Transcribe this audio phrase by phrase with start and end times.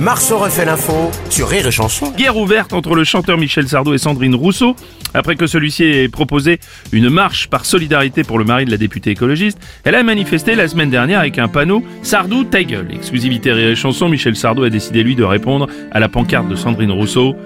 [0.00, 2.12] Marceau refait l'info sur Rire et Chanson.
[2.16, 4.74] Guerre ouverte entre le chanteur Michel Sardou et Sandrine Rousseau,
[5.12, 6.58] après que celui-ci ait proposé
[6.92, 9.58] une marche par solidarité pour le mari de la députée écologiste.
[9.84, 12.88] Elle a manifesté la semaine dernière avec un panneau Sardou ta gueule.
[12.94, 16.56] Exclusivité Rire et Chanson, Michel Sardou a décidé lui de répondre à la pancarte de
[16.56, 17.36] Sandrine Rousseau.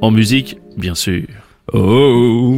[0.00, 1.22] En musique, bien sûr.
[1.72, 2.56] Oh,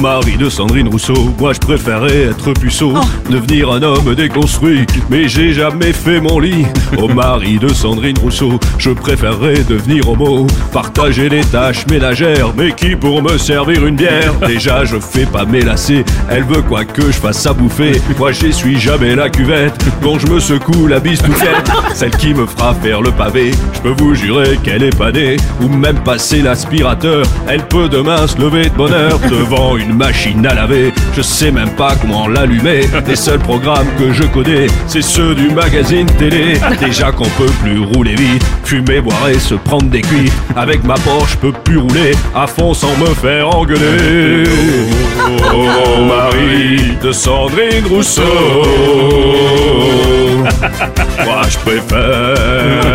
[0.00, 2.94] mari de Sandrine Rousseau, moi je préférais être puceau,
[3.28, 6.64] devenir un homme déconstruit, mais j'ai jamais fait mon lit.
[6.96, 12.96] Oh, mari de Sandrine Rousseau, je préférerais devenir homo, partager les tâches ménagères, mais qui
[12.96, 14.32] pour me servir une bière?
[14.46, 18.32] Déjà je fais pas mes lacets, elle veut quoi que je fasse à bouffer, moi
[18.32, 23.02] j'essuie jamais la cuvette, quand je me secoue la bistouquette, celle qui me fera faire
[23.02, 27.68] le pavé, je peux vous jurer qu'elle est pas née, ou même passer l'aspirateur, elle
[27.68, 30.92] peut demain se lever de bonheur devant une machine à laver.
[31.16, 32.88] Je sais même pas comment l'allumer.
[33.06, 36.58] Les seuls programmes que je connais, c'est ceux du magazine télé.
[36.80, 40.30] Déjà qu'on peut plus rouler vite, fumer, boire et se prendre des cuits.
[40.56, 44.44] Avec ma Porsche, je peux plus rouler à fond sans me faire engueuler.
[45.52, 48.22] Oh, Marie de Sandrine Rousseau.
[51.24, 52.94] Moi, je préfère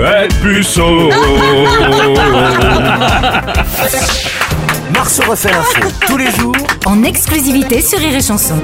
[0.00, 1.10] être puceau.
[4.92, 6.54] Marceau refait l'info tous les jours
[6.86, 8.60] en exclusivité sur Rire et Chanson.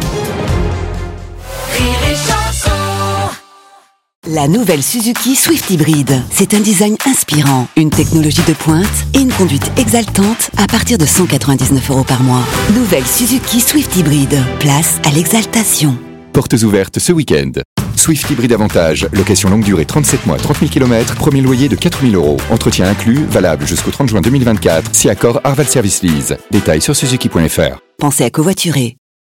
[4.28, 6.22] La nouvelle Suzuki Swift Hybrid.
[6.30, 11.06] C'est un design inspirant, une technologie de pointe et une conduite exaltante à partir de
[11.06, 12.42] 199 euros par mois.
[12.74, 14.36] Nouvelle Suzuki Swift Hybrid.
[14.60, 15.96] Place à l'exaltation.
[16.32, 17.52] Portes ouvertes ce week-end.
[17.96, 22.02] Swift Hybrid Avantage, location longue durée 37 mois, 30 000 km, premier loyer de 4
[22.02, 22.36] 000 euros.
[22.50, 26.36] Entretien inclus, valable jusqu'au 30 juin 2024, si accord Arval Service Lease.
[26.50, 27.80] Détails sur suzuki.fr.
[27.98, 28.96] Pensez à covoiturer.